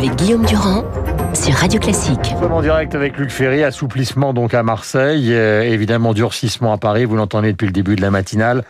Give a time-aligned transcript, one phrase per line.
[0.00, 0.82] avec Guillaume Durand
[1.34, 2.32] sur Radio Classique.
[2.32, 6.78] Nous sommes en direct avec Luc Ferry, assouplissement donc à Marseille, euh, évidemment durcissement à
[6.78, 8.64] Paris, vous l'entendez depuis le début de la matinale,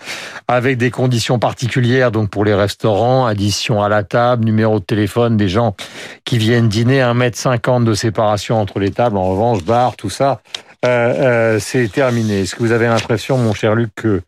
[0.48, 5.36] avec des conditions particulières donc pour les restaurants, addition à la table, numéro de téléphone
[5.36, 5.76] des gens
[6.24, 10.40] qui viennent dîner, 1m50 de séparation entre les tables, en revanche, bar, tout ça,
[10.84, 12.40] euh, euh, c'est terminé.
[12.40, 14.22] Est-ce que vous avez l'impression, mon cher Luc, que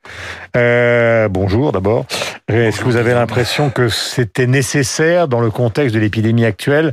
[0.56, 2.06] euh, bonjour d'abord.
[2.48, 6.92] Est-ce que vous avez l'impression que c'était nécessaire dans le contexte de l'épidémie actuelle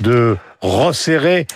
[0.00, 1.46] de resserrer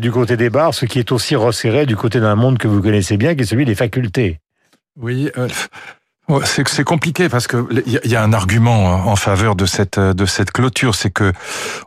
[0.00, 2.80] du côté des bars, ce qui est aussi resserré du côté d'un monde que vous
[2.80, 4.40] connaissez bien, qui est celui des facultés?
[4.98, 5.30] Oui.
[6.30, 6.40] Euh...
[6.44, 10.50] C'est compliqué parce que il y a un argument en faveur de cette de cette
[10.50, 11.32] clôture, c'est que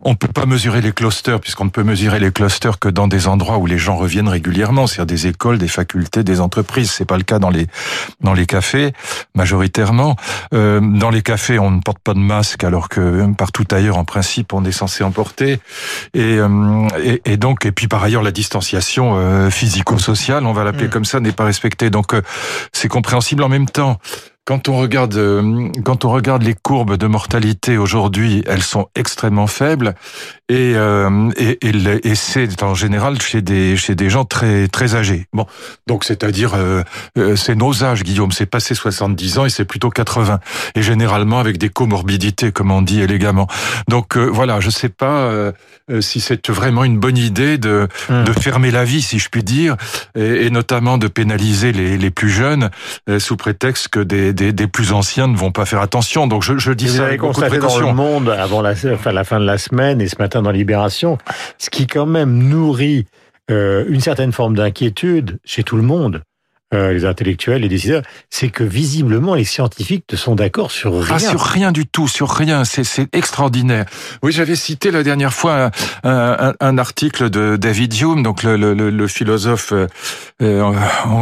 [0.01, 3.27] on peut pas mesurer les clusters puisqu'on ne peut mesurer les clusters que dans des
[3.27, 6.91] endroits où les gens reviennent régulièrement, c'est-à-dire des écoles, des facultés, des entreprises.
[6.91, 7.67] C'est pas le cas dans les
[8.21, 8.93] dans les cafés
[9.35, 10.15] majoritairement.
[10.53, 14.05] Euh, dans les cafés, on ne porte pas de masque alors que partout ailleurs, en
[14.05, 15.59] principe, on est censé en porter.
[16.13, 20.63] Et, euh, et, et donc et puis par ailleurs, la distanciation euh, physico-sociale, on va
[20.63, 20.91] l'appeler mmh.
[20.91, 21.89] comme ça, n'est pas respectée.
[21.89, 22.21] Donc euh,
[22.73, 23.99] c'est compréhensible en même temps.
[24.49, 29.45] Quand on regarde, euh, quand on regarde les courbes de mortalité aujourd'hui, elles sont extrêmement
[29.45, 29.93] faibles
[30.49, 31.71] et euh, et, et,
[32.03, 35.27] et c'est en général chez des chez des gens très très âgés.
[35.31, 35.45] Bon,
[35.85, 36.81] donc c'est-à-dire euh,
[37.17, 40.39] euh c'est nos âges, Guillaume, c'est passé 70 ans et c'est plutôt 80
[40.73, 43.47] et généralement avec des comorbidités, comme on dit élégamment.
[43.87, 45.51] Donc euh, voilà, je sais pas euh,
[46.01, 48.23] si c'est vraiment une bonne idée de mmh.
[48.23, 49.77] de fermer la vie, si je puis dire,
[50.15, 52.71] et, et notamment de pénaliser les les plus jeunes
[53.19, 56.25] sous prétexte que des des, des, plus anciens ne vont pas faire attention.
[56.25, 59.11] Donc je, je dis Vous ça avec beaucoup de dans le monde avant la, enfin,
[59.11, 61.17] la fin de la semaine et ce matin dans Libération,
[61.57, 63.05] ce qui quand même nourrit
[63.51, 66.21] euh, une certaine forme d'inquiétude chez tout le monde.
[66.71, 71.15] Euh, les intellectuels, les décideurs, c'est que visiblement les scientifiques ne sont d'accord sur rien.
[71.15, 72.63] Ah, sur rien du tout, sur rien.
[72.63, 73.85] C'est, c'est extraordinaire.
[74.21, 75.71] Oui, j'avais cité la dernière fois
[76.03, 79.73] un, un, un article de David Hume, donc le, le, le philosophe,
[80.43, 80.73] euh,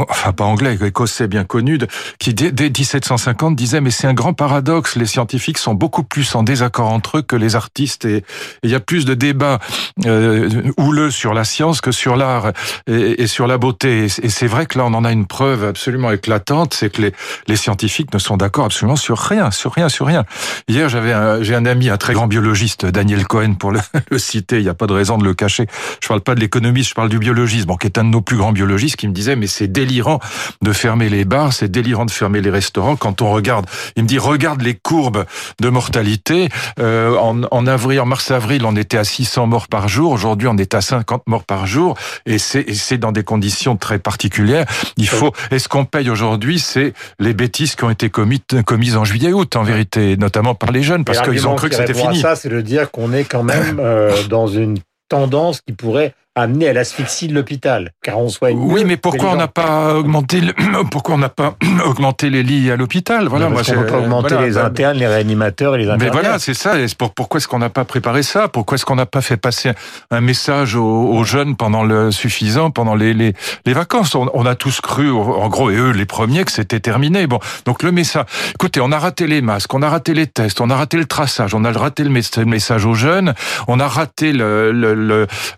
[0.10, 1.88] enfin pas anglais, écossais bien connu, de,
[2.20, 4.98] qui dès, dès 1750 disait mais c'est un grand paradoxe.
[4.98, 8.26] Les scientifiques sont beaucoup plus en désaccord entre eux que les artistes et
[8.64, 9.60] il y a plus de débats
[10.06, 12.52] euh, houleux sur la science que sur l'art
[12.86, 14.08] et, et sur la beauté.
[14.24, 17.14] Et c'est vrai que là on en a une preuve absolument éclatante, c'est que les,
[17.48, 20.26] les scientifiques ne sont d'accord absolument sur rien, sur rien, sur rien.
[20.68, 23.80] Hier, j'avais j'ai un ami, un très grand biologiste, Daniel Cohen, pour le,
[24.12, 25.68] le citer, il n'y a pas de raison de le cacher.
[26.02, 28.22] Je parle pas de l'économiste, je parle du biologiste, bon, qui est un de nos
[28.22, 30.20] plus grands biologistes, qui me disait, mais c'est délirant
[30.62, 32.96] de fermer les bars, c'est délirant de fermer les restaurants.
[32.96, 33.66] Quand on regarde,
[33.96, 35.26] il me dit, regarde les courbes
[35.60, 36.50] de mortalité.
[36.80, 40.12] Euh, en, en avril, en mars-avril, on était à 600 morts par jour.
[40.12, 43.78] Aujourd'hui, on est à 50 morts par jour, et c'est, et c'est dans des conditions
[43.78, 44.66] très particulières.
[44.98, 48.96] Il faut et ce qu'on paye aujourd'hui, c'est les bêtises qui ont été commises, commises
[48.96, 52.20] en juillet-août, en vérité, notamment par les jeunes, parce qu'ils ont cru que c'était fini.
[52.20, 54.78] Ça, c'est de dire qu'on est quand même euh, dans une
[55.10, 58.58] tendance qui pourrait amener à l'asphyxie de l'hôpital, car on soigne.
[58.60, 60.54] Oui, mais pourquoi on n'a pas augmenté le...
[60.90, 61.56] pourquoi on n'a pas
[61.86, 63.28] augmenté les lits à l'hôpital?
[63.28, 66.14] Voilà, moi, on pas augmenter voilà, les bah, internes, les réanimateurs et les infirmières.
[66.14, 66.80] Mais voilà, c'est ça.
[66.80, 68.48] Et pour, pourquoi est-ce qu'on n'a pas préparé ça?
[68.48, 69.72] Pourquoi est-ce qu'on n'a pas fait passer
[70.12, 73.34] un message aux, aux, jeunes pendant le suffisant, pendant les les,
[73.66, 74.14] les vacances?
[74.16, 77.28] On, on, a tous cru, en gros, et eux les premiers, que c'était terminé.
[77.28, 78.26] Bon, donc le message.
[78.54, 81.06] Écoutez, on a raté les masques, on a raté les tests, on a raté le
[81.06, 82.10] traçage, on a raté le
[82.46, 83.34] message aux jeunes,
[83.68, 84.34] on a raté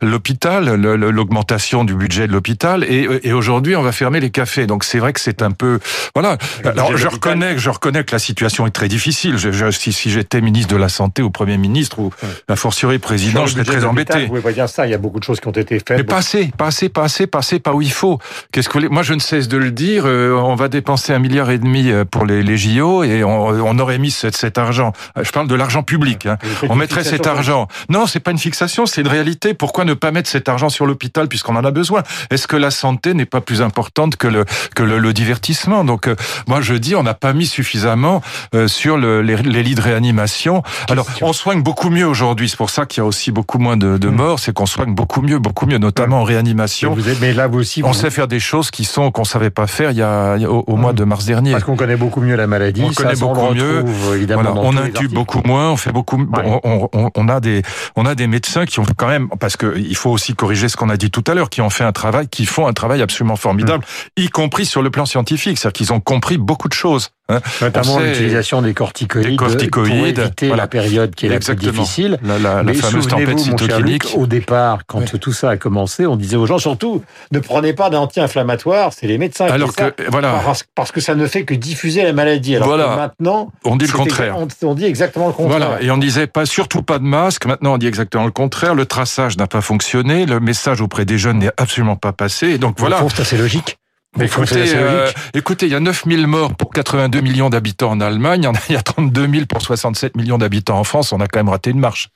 [0.01, 4.67] l'hôpital l'augmentation du budget de l'hôpital et, et aujourd'hui on va fermer les cafés.
[4.67, 5.79] Donc c'est vrai que c'est un peu
[6.15, 6.37] voilà.
[6.63, 9.37] Alors je reconnais, je reconnais que la situation est très difficile.
[9.37, 12.11] Je, je, si, si j'étais ministre de la santé ou premier ministre ou
[12.47, 14.25] la fortiori président, je serais très embêté.
[14.27, 14.87] Vous pas dire ça.
[14.87, 15.97] Il y a beaucoup de choses qui ont été faites.
[15.97, 18.19] Mais pas assez, pas assez, pas assez, pas où il faut.
[18.51, 20.05] Qu'est-ce que moi je ne cesse de le dire.
[20.05, 23.97] on va dépenser un milliard et demi pour les, les JO et on, on aurait
[23.97, 24.93] mis cet, cet, argent.
[25.21, 26.25] Je parle de l'argent public.
[26.25, 26.37] Hein.
[26.69, 27.67] On mettrait cet argent.
[27.87, 29.53] Non, c'est pas une fixation, c'est une réalité.
[29.53, 32.71] Pourquoi ne pas mettre cet argent sur l'hôpital puisqu'on en a besoin Est-ce que la
[32.71, 34.43] santé n'est pas plus importante que le
[34.75, 35.85] que le, le divertissement?
[35.85, 36.15] Donc euh,
[36.47, 38.21] moi je dis on n'a pas mis suffisamment
[38.55, 40.63] euh, sur le, les, les, lits de réanimation.
[40.89, 42.49] Alors on soigne beaucoup mieux aujourd'hui.
[42.49, 44.39] C'est pour ça qu'il y a aussi beaucoup moins de, de morts.
[44.39, 46.95] C'est qu'on soigne beaucoup mieux, beaucoup mieux, notamment en réanimation.
[46.95, 49.23] Mais, vous êtes, mais là vous aussi, on sait faire des choses qui sont qu'on
[49.23, 51.51] savait pas faire il y a, au, au, mois de mars dernier.
[51.51, 52.81] Parce qu'on connaît beaucoup mieux la maladie.
[52.83, 53.83] On connaît beaucoup on mieux.
[54.27, 55.71] Voilà, on intube beaucoup moins.
[55.71, 56.17] On fait beaucoup.
[56.17, 56.59] Ouais.
[56.63, 57.61] On, on, on, a des
[57.95, 60.67] on a des médecins qui ont quand même parce que il faut aussi corriger corriger
[60.67, 62.73] ce qu'on a dit tout à l'heure, qui ont fait un travail, qui font un
[62.73, 63.85] travail absolument formidable,
[64.17, 64.23] mm.
[64.23, 67.11] y compris sur le plan scientifique, c'est-à-dire qu'ils ont compris beaucoup de choses.
[67.29, 67.39] Hein.
[67.61, 72.17] Notamment l'utilisation des corticoïdes, pour éviter la période qui est la plus difficile.
[72.23, 74.15] La, la, la fameuse tempête cytokinique.
[74.15, 77.89] au départ, quand tout ça a commencé, on disait aux gens surtout ne prenez pas
[77.89, 80.41] d'anti-inflammatoires, c'est les médecins Alors qui que, ça, voilà.
[80.75, 82.55] parce, que ça ne fait que diffuser la maladie.
[82.55, 82.85] Alors voilà.
[82.85, 84.35] que maintenant, on dit le contraire.
[84.63, 85.59] On, dit exactement le contraire.
[85.59, 85.81] Voilà.
[85.81, 87.45] Et on disait pas surtout pas de masque.
[87.45, 88.75] Maintenant, on dit exactement le contraire.
[88.75, 90.25] Le traçage n'a pas fonctionné.
[90.25, 92.47] Le message auprès des jeunes n'est absolument pas passé.
[92.47, 93.03] Et donc voilà.
[93.09, 93.77] C'est assez logique.
[94.17, 98.49] Mais écoutez, euh, écoutez, il y a 9000 morts pour 82 millions d'habitants en Allemagne,
[98.69, 101.49] il y a 32 000 pour 67 millions d'habitants en France, on a quand même
[101.49, 102.09] raté une marche.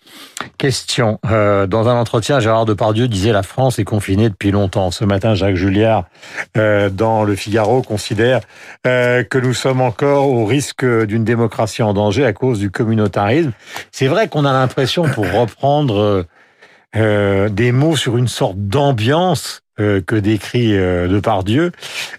[0.58, 1.20] Question.
[1.30, 4.90] Euh, dans un entretien, Gérard Depardieu disait la France est confinée depuis longtemps.
[4.90, 6.06] Ce matin, Jacques Julliard,
[6.58, 8.42] euh, dans Le Figaro, considère
[8.88, 13.52] euh, que nous sommes encore au risque d'une démocratie en danger à cause du communautarisme.
[13.92, 16.26] C'est vrai qu'on a l'impression, pour reprendre
[16.96, 21.72] euh, des mots sur une sorte d'ambiance, que décrit euh, Depardieu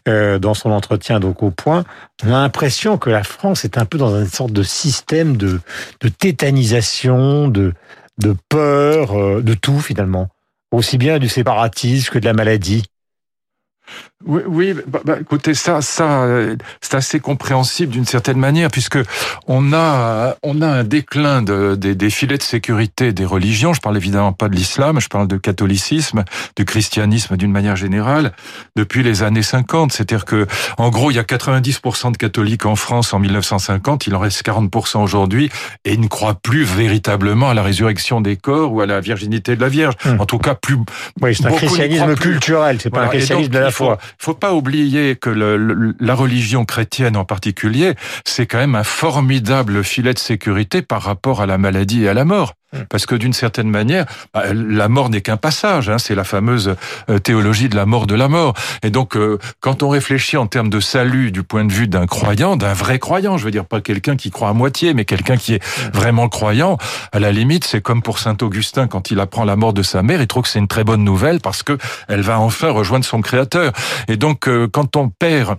[0.09, 1.85] euh, dans son entretien donc au point,
[2.25, 5.61] on a l'impression que la France est un peu dans une sorte de système de,
[6.01, 7.73] de tétanisation, de,
[8.19, 10.29] de peur, euh, de tout finalement,
[10.73, 12.85] aussi bien du séparatisme que de la maladie.
[14.27, 16.27] Oui, oui bah, bah, écoutez, ça, ça,
[16.81, 18.99] c'est assez compréhensible d'une certaine manière, puisque
[19.47, 23.75] on a, on a un déclin de, des, des, filets de sécurité des religions.
[23.75, 26.25] Je parle évidemment pas de l'islam, je parle de catholicisme,
[26.57, 28.33] du christianisme d'une manière générale,
[28.77, 29.93] depuis les années 50.
[29.93, 30.47] C'est-à-dire que,
[30.79, 34.45] en gros, il y a 90% de catholiques en France en 1950, il en reste
[34.45, 35.51] 40% aujourd'hui,
[35.85, 39.57] et ils ne croient plus véritablement à la résurrection des corps ou à la virginité
[39.57, 39.95] de la Vierge.
[40.07, 40.21] Hum.
[40.21, 40.79] En tout cas, plus.
[41.21, 43.11] Oui, c'est un christianisme culturel, c'est pas voilà.
[43.11, 43.99] un christianisme donc, de la foi.
[44.19, 47.95] Faut pas oublier que la religion chrétienne en particulier,
[48.27, 52.15] c'est quand même un formidable filet de sécurité par rapport à la maladie et à
[52.15, 52.55] la mort.
[52.89, 55.89] Parce que d'une certaine manière, bah, la mort n'est qu'un passage.
[55.89, 56.77] Hein, c'est la fameuse
[57.11, 58.55] euh, théologie de la mort de la mort.
[58.83, 62.07] Et donc, euh, quand on réfléchit en termes de salut du point de vue d'un
[62.07, 65.37] croyant, d'un vrai croyant, je veux dire pas quelqu'un qui croit à moitié, mais quelqu'un
[65.37, 66.79] qui est vraiment croyant,
[67.13, 70.03] à la limite, c'est comme pour saint Augustin quand il apprend la mort de sa
[70.03, 71.79] mère, il trouve que c'est une très bonne nouvelle parce que
[72.09, 73.73] elle va enfin rejoindre son Créateur.
[74.09, 75.57] Et donc, euh, quand on perd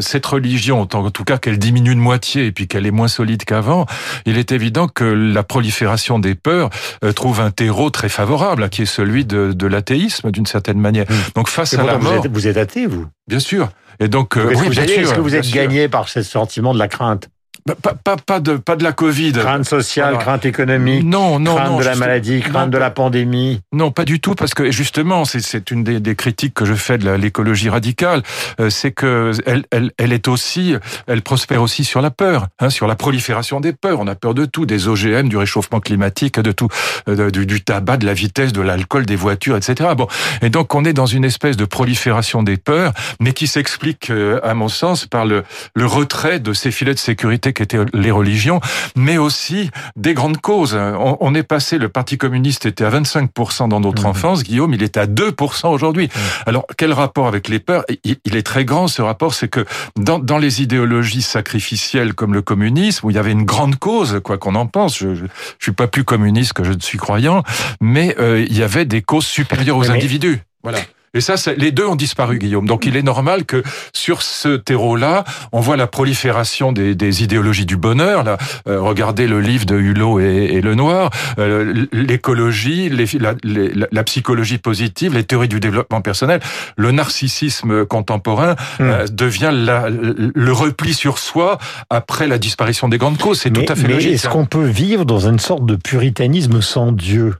[0.00, 3.44] cette religion, en tout cas qu'elle diminue de moitié et puis qu'elle est moins solide
[3.44, 3.86] qu'avant,
[4.24, 6.57] il est évident que la prolifération des peurs
[7.04, 11.06] euh, trouve un terreau très favorable, qui est celui de, de l'athéisme d'une certaine manière.
[11.08, 11.14] Mmh.
[11.34, 13.68] Donc face à la mort, vous êtes, vous êtes athée, vous Bien sûr.
[14.00, 15.00] Et donc, euh, oui, bien sûr.
[15.00, 17.28] Est-ce que vous êtes gagné par ce sentiment de la crainte?
[17.64, 19.32] Pas, pas, pas, de, pas de la Covid.
[19.32, 21.04] Crainte sociale, crainte économique.
[21.04, 21.78] Non, non, crainte non.
[21.78, 23.60] de la maladie, crainte non, de la pandémie.
[23.72, 26.98] Non, pas du tout, parce que justement, c'est une des, des, critiques que je fais
[26.98, 28.22] de l'écologie radicale,
[28.60, 30.74] euh, c'est que elle, elle, elle, est aussi,
[31.06, 34.00] elle prospère aussi sur la peur, hein, sur la prolifération des peurs.
[34.00, 36.68] On a peur de tout, des OGM, du réchauffement climatique, de tout,
[37.08, 39.90] euh, du, du, tabac, de la vitesse, de l'alcool, des voitures, etc.
[39.96, 40.08] Bon,
[40.42, 44.40] et donc on est dans une espèce de prolifération des peurs, mais qui s'explique, euh,
[44.42, 45.44] à mon sens, par le,
[45.74, 48.60] le retrait de ces filets de sécurité qui étaient les religions
[48.96, 50.74] mais aussi des grandes causes.
[50.74, 54.06] On, on, est passé, le Parti communiste était à 25% dans notre mmh.
[54.06, 56.06] enfance, Guillaume, il est à 2% aujourd'hui.
[56.06, 56.18] Mmh.
[56.46, 57.84] Alors, quel rapport avec les peurs?
[58.04, 59.64] Il, il, est très grand, ce rapport, c'est que
[59.96, 64.20] dans, dans, les idéologies sacrificielles comme le communisme, où il y avait une grande cause,
[64.22, 65.24] quoi qu'on en pense, je, je,
[65.60, 67.42] suis pas plus communiste que je ne suis croyant,
[67.80, 70.40] mais euh, il y avait des causes supérieures aux mais individus.
[70.62, 70.78] Voilà.
[71.18, 72.66] Et ça, les deux ont disparu, Guillaume.
[72.66, 77.66] Donc il est normal que sur ce terreau-là, on voit la prolifération des, des idéologies
[77.66, 78.22] du bonheur.
[78.22, 78.38] Là,
[78.68, 81.10] euh, regardez le livre de Hulot et, et Lenoir,
[81.40, 86.38] euh, l'écologie, la, la, la, psychologie positive, les théories du développement personnel,
[86.76, 88.82] le narcissisme contemporain mmh.
[88.82, 91.58] euh, devient la, le repli sur soi
[91.90, 93.40] après la disparition des grandes causes.
[93.40, 94.12] C'est tout à fait mais logique.
[94.12, 97.34] Est-ce qu'on peut vivre dans une sorte de puritanisme sans Dieu?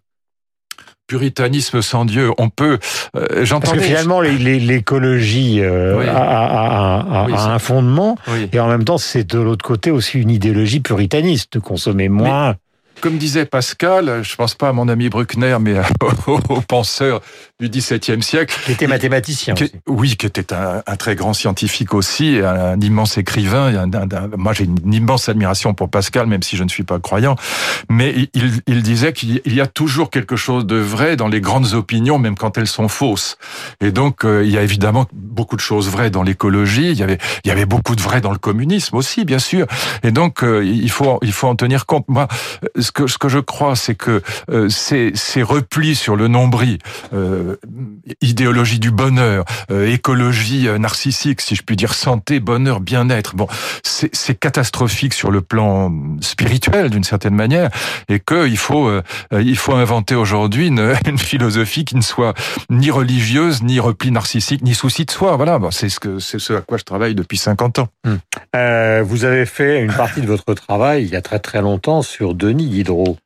[1.08, 2.30] Puritanisme sans Dieu.
[2.38, 2.78] On peut.
[3.16, 6.06] Euh, Parce que finalement, l'écologie euh, oui.
[6.06, 8.48] a, a, a, oui, a un fondement, oui.
[8.52, 12.50] et en même temps, c'est de l'autre côté aussi une idéologie puritaniste, de consommer moins.
[12.50, 12.56] Mais
[13.00, 15.74] comme disait Pascal, je pense pas à mon ami Bruckner, mais
[16.26, 17.20] au penseur
[17.60, 18.56] du XVIIe siècle.
[18.64, 19.54] Qui était mathématicien.
[19.54, 23.74] Qui, oui, qui était un, un, très grand scientifique aussi, un, un immense écrivain.
[23.74, 27.36] Un, moi, j'ai une immense admiration pour Pascal, même si je ne suis pas croyant.
[27.88, 31.74] Mais il, il disait qu'il y a toujours quelque chose de vrai dans les grandes
[31.74, 33.38] opinions, même quand elles sont fausses.
[33.80, 36.90] Et donc, euh, il y a évidemment beaucoup de choses vraies dans l'écologie.
[36.90, 39.66] Il y avait, il y avait beaucoup de vrai dans le communisme aussi, bien sûr.
[40.02, 42.04] Et donc, euh, il faut, il faut en tenir compte.
[42.08, 42.28] Moi,
[42.88, 46.78] ce que que je crois, c'est que euh, ces, replis sur le nombril,
[47.12, 47.56] euh,
[48.22, 53.46] idéologie du bonheur, euh, écologie narcissique, si je puis dire, santé, bonheur, bien-être, bon,
[53.82, 57.70] c'est catastrophique sur le plan spirituel d'une certaine manière,
[58.08, 58.90] et qu'il faut
[59.32, 60.66] il faut inventer aujourd'hui
[61.06, 62.34] une, philosophie qui ne soit
[62.70, 65.36] ni religieuse, ni repli narcissique, ni souci de soi.
[65.36, 66.18] Voilà, c'est ce que
[66.56, 67.88] à quoi je travaille depuis 50 ans.
[68.06, 68.18] Hum.
[69.02, 72.34] vous avez fait une partie de votre travail il y a très très longtemps sur
[72.34, 73.16] Denis Diderot.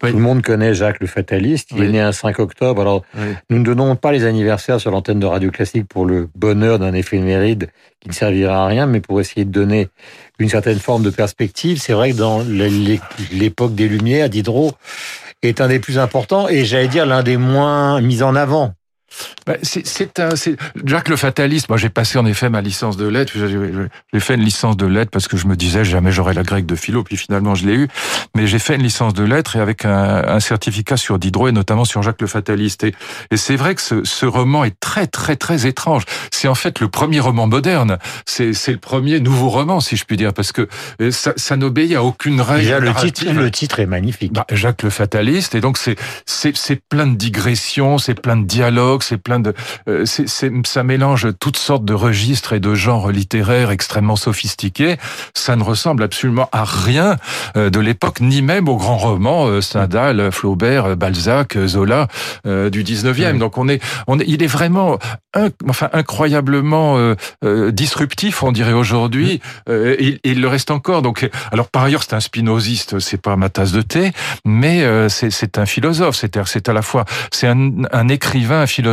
[0.00, 1.70] Tout le monde connaît Jacques le Fataliste.
[1.76, 2.80] Il est né un 5 octobre.
[2.80, 3.02] Alors,
[3.50, 6.92] nous ne donnons pas les anniversaires sur l'antenne de Radio Classique pour le bonheur d'un
[6.92, 7.68] éphéméride
[8.00, 9.88] qui ne servira à rien, mais pour essayer de donner
[10.38, 11.80] une certaine forme de perspective.
[11.80, 12.42] C'est vrai que dans
[13.32, 14.72] l'époque des Lumières, Diderot
[15.42, 18.74] est un des plus importants et j'allais dire l'un des moins mis en avant.
[19.46, 20.30] Bah, c'est un,
[20.84, 21.68] Jacques le fataliste.
[21.68, 23.32] Moi, j'ai passé en effet ma licence de lettres.
[24.12, 26.66] J'ai fait une licence de lettres parce que je me disais jamais j'aurais la grecque
[26.66, 27.02] de philo.
[27.02, 27.88] Puis finalement, je l'ai eu.
[28.34, 31.52] Mais j'ai fait une licence de lettres et avec un, un, certificat sur Diderot et
[31.52, 32.84] notamment sur Jacques le fataliste.
[32.84, 32.94] Et,
[33.30, 36.04] et c'est vrai que ce, ce, roman est très très très étrange.
[36.30, 37.98] C'est en fait le premier roman moderne.
[38.26, 40.68] C'est le premier nouveau roman, si je puis dire, parce que
[41.00, 42.62] euh, ça, ça n'obéit à aucune règle.
[42.62, 44.32] Déjà, le titre, le titre est magnifique.
[44.32, 45.54] Bah, Jacques le fataliste.
[45.54, 49.54] Et donc c'est c'est plein de digressions, c'est plein de dialogues c'est plein de,
[49.88, 54.96] euh, c'est, ça mélange toutes sortes de registres et de genres littéraires extrêmement sophistiqués.
[55.34, 57.16] Ça ne ressemble absolument à rien
[57.56, 62.08] euh, de l'époque, ni même aux grands romans euh, Stendhal, Flaubert, Balzac, Zola
[62.44, 63.38] du 19e.
[63.38, 64.98] Donc on est, on est, il est vraiment,
[65.68, 69.40] enfin incroyablement disruptif, on dirait aujourd'hui.
[69.68, 71.02] il, il, le reste encore.
[71.02, 74.12] Donc, alors par ailleurs, c'est un spinoziste, c'est pas ma tasse de thé,
[74.44, 76.16] mais c'est un philosophe.
[76.16, 78.91] C'est c'est à la fois, c'est un, un écrivain, un philosophe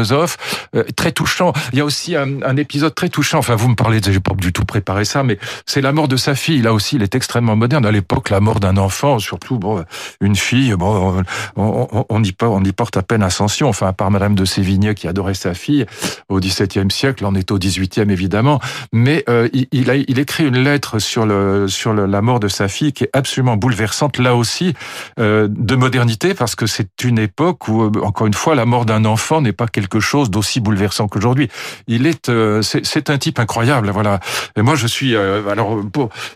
[0.75, 1.53] euh, très touchant.
[1.73, 3.39] Il y a aussi un, épisode très touchant.
[3.39, 6.17] Enfin, vous me parlez, j'ai pas du tout préparé ça, mais c'est la mort de
[6.17, 6.61] sa fille.
[6.61, 7.85] Là aussi, il est extrêmement moderne.
[7.85, 9.83] À l'époque, la mort d'un enfant, surtout bon,
[10.19, 11.23] une fille, bon,
[11.55, 13.69] on, on, y porte, à peine ascension.
[13.69, 15.85] Enfin, à part Madame de Sévigné qui adorait sa fille
[16.27, 18.59] au XVIIe siècle, on est au XVIIIe évidemment,
[18.91, 23.57] mais euh, il, écrit une lettre sur la mort de sa fille qui est absolument
[23.57, 24.17] bouleversante.
[24.17, 24.73] Là aussi,
[25.19, 29.05] euh, de modernité parce que c'est une époque où, encore une fois, la mort d'un
[29.05, 31.49] enfant n'est pas quelque quelque chose d'aussi bouleversant qu'aujourd'hui.
[31.87, 34.19] Il est, euh, c'est un type incroyable, voilà.
[34.55, 35.79] Et moi, je suis, euh, alors,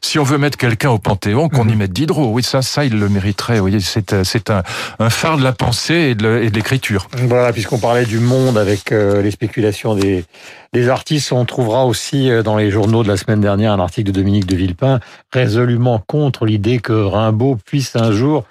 [0.02, 1.78] si on veut mettre quelqu'un au Panthéon, qu'on y mhm.
[1.78, 3.56] mette Diderot, oui, ça, ça, il le mériterait.
[3.56, 4.64] Vous voyez, c'est, euh, c'est un,
[5.00, 7.08] un phare de la pensée et de, l'écriture.
[7.28, 10.24] Voilà, puisqu'on parlait du monde avec les spéculations des,
[10.74, 14.20] des artistes, on trouvera aussi dans les journaux de la semaine dernière un article de
[14.20, 15.00] Dominique de Villepin
[15.32, 18.46] résolument contre l'idée que Rimbaud puisse un jour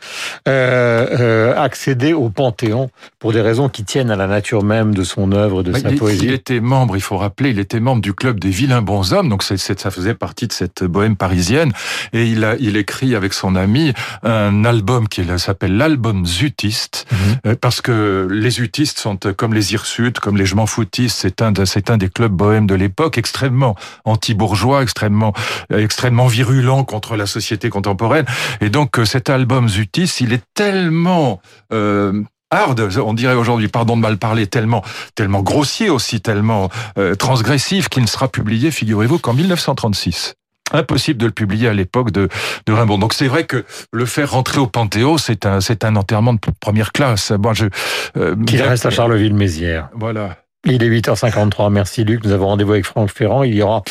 [0.49, 5.33] euh, accéder au Panthéon pour des raisons qui tiennent à la nature même de son
[5.33, 6.27] œuvre, de sa poésie.
[6.27, 9.29] Il était membre, il faut rappeler, il était membre du club des vilains bons hommes,
[9.29, 11.73] donc ça faisait partie de cette bohème parisienne.
[12.13, 17.19] Et il a, il écrit avec son ami un album qui s'appelle l'album Zutiste, mhm.
[17.47, 21.19] euh, parce que les Utistes sont comme les Hirsutes, comme les Je m'en foutistes.
[21.21, 25.33] C'est un, c'est un des clubs bohèmes de l'époque, extrêmement anti-bourgeois, extrêmement,
[25.71, 28.27] extrêmement virulent contre la société contemporaine.
[28.61, 31.41] Et donc euh, cet album Zutiste, il est tellement
[31.73, 34.83] euh, hard, on dirait aujourd'hui, pardon de mal parler, tellement,
[35.15, 40.35] tellement grossier aussi, tellement euh, transgressif qu'il ne sera publié, figurez-vous, qu'en 1936
[40.75, 42.29] impossible de le publier à l'époque de,
[42.65, 42.97] de Rimbaud.
[42.97, 46.39] Donc c'est vrai que le faire rentrer au Panthéon, c'est un, c'est un enterrement de
[46.61, 47.31] première classe.
[47.31, 47.67] Moi, je,
[48.17, 49.91] euh, Qu'il reste à Charleville-Mézières.
[49.95, 50.37] Voilà.
[50.65, 51.71] Il est 8h53.
[51.71, 52.25] Merci Luc.
[52.25, 53.43] Nous avons rendez-vous avec Franck Ferrand.
[53.43, 53.83] Il y aura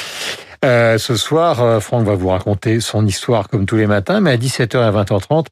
[0.63, 4.31] euh, ce soir, euh, Franck va vous raconter son histoire comme tous les matins, mais
[4.31, 5.47] à 17h et 20h30,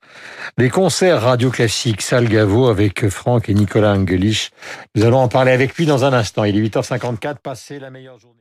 [0.59, 4.51] les concerts radio classiques Salle Gaveau avec Franck et Nicolas Angelich.
[4.93, 6.43] Nous allons en parler avec lui dans un instant.
[6.43, 8.38] Il est 8h54, passé la meilleure journée.